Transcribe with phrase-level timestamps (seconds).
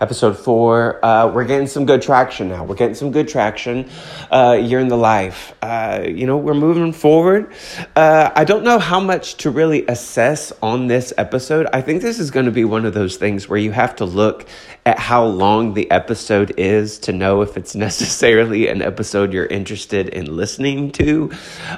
[0.00, 1.04] episode four.
[1.04, 2.64] Uh, we're getting some good traction now.
[2.64, 3.90] We're getting some good traction
[4.30, 5.54] uh, year in the life.
[5.60, 7.52] Uh, you know, we're moving forward.
[7.94, 11.66] Uh, I don't know how much to really assess on this episode.
[11.72, 14.06] I think this is going to be one of those things where you have to
[14.06, 14.48] look
[14.86, 20.08] at how long the episode is to know if it's necessarily an episode you're interested
[20.08, 21.30] in listening to.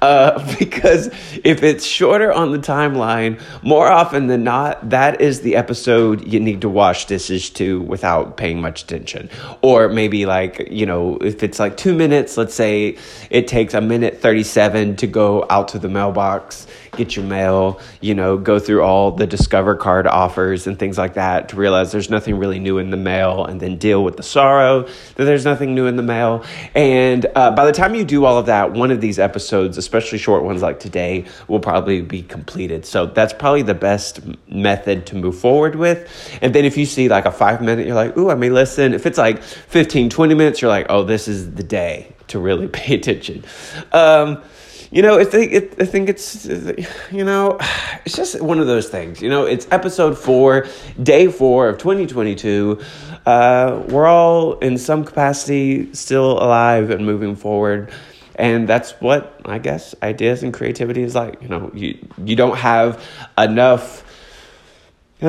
[0.00, 1.08] Uh, because
[1.42, 6.38] if it's shorter on the timeline, more often than not, that is the episode you
[6.38, 8.03] need to wash dishes to without
[8.36, 9.30] paying much attention.
[9.62, 12.96] Or maybe like, you know, if it's like two minutes, let's say
[13.30, 16.66] it takes a minute 37 to go out to the mailbox
[16.96, 21.14] get your mail, you know, go through all the Discover card offers and things like
[21.14, 24.22] that to realize there's nothing really new in the mail and then deal with the
[24.22, 26.44] sorrow that there's nothing new in the mail.
[26.74, 30.18] And uh, by the time you do all of that, one of these episodes, especially
[30.18, 32.86] short ones like today, will probably be completed.
[32.86, 36.38] So that's probably the best method to move forward with.
[36.42, 38.94] And then if you see like a five minute, you're like, ooh, I may listen.
[38.94, 42.68] If it's like 15, 20 minutes, you're like, oh, this is the day to really
[42.72, 43.44] pay attention.
[43.92, 44.42] Um,
[44.94, 46.46] you know, I think it, I think it's
[47.10, 47.58] you know,
[48.04, 49.20] it's just one of those things.
[49.20, 50.68] You know, it's episode four,
[51.02, 52.80] day four of 2022.
[53.26, 57.90] Uh, we're all in some capacity still alive and moving forward,
[58.36, 61.42] and that's what I guess ideas and creativity is like.
[61.42, 63.04] You know, you you don't have
[63.36, 64.03] enough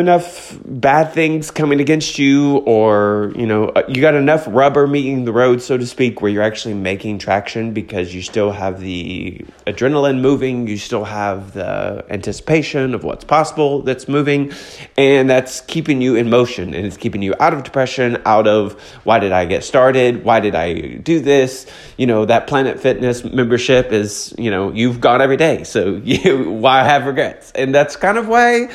[0.00, 5.24] enough bad things coming against you or you know uh, you got enough rubber meeting
[5.24, 9.44] the road so to speak where you're actually making traction because you still have the
[9.66, 14.52] adrenaline moving you still have the anticipation of what's possible that's moving
[14.96, 18.72] and that's keeping you in motion and it's keeping you out of depression out of
[19.04, 20.24] why did i get started?
[20.24, 21.66] Why did i do this?
[21.96, 26.50] You know that planet fitness membership is you know you've gone every day so you
[26.50, 27.52] why have regrets?
[27.52, 28.68] And that's kind of why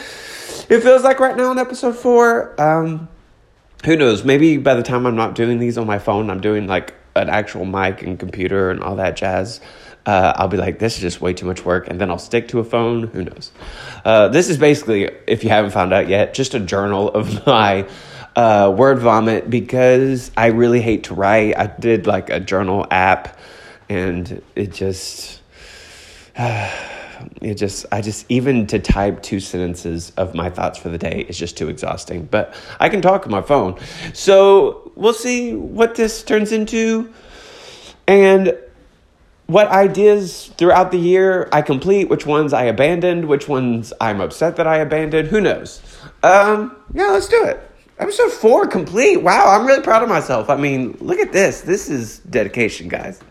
[0.69, 2.59] it feels like right now in episode four.
[2.59, 3.07] Um,
[3.85, 4.23] who knows?
[4.23, 7.29] Maybe by the time I'm not doing these on my phone, I'm doing like an
[7.29, 9.61] actual mic and computer and all that jazz.
[10.05, 12.47] Uh, I'll be like, this is just way too much work, and then I'll stick
[12.49, 13.07] to a phone.
[13.07, 13.51] Who knows?
[14.05, 17.87] Uh, this is basically, if you haven't found out yet, just a journal of my
[18.35, 21.57] uh, word vomit because I really hate to write.
[21.57, 23.37] I did like a journal app,
[23.89, 25.41] and it just.
[27.41, 31.25] it just i just even to type two sentences of my thoughts for the day
[31.27, 33.77] is just too exhausting but i can talk on my phone.
[34.13, 37.13] So we'll see what this turns into.
[38.07, 38.57] And
[39.47, 44.57] what ideas throughout the year i complete which ones i abandoned which ones i'm upset
[44.57, 45.81] that i abandoned who knows?
[46.23, 47.59] Um yeah let's do it.
[47.99, 49.17] Episode four complete.
[49.17, 50.49] Wow i'm really proud of myself.
[50.49, 51.61] I mean look at this.
[51.61, 53.21] This is dedication guys